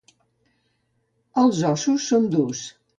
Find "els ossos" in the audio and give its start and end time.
1.45-2.11